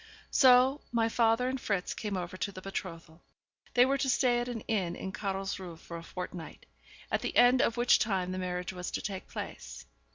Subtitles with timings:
[0.31, 3.21] So my father and Fritz came over to the betrothal.
[3.75, 6.65] They were to stay at an inn in Carlsruhe for a fortnight,
[7.11, 9.85] at the end of which time the marriage was to take place.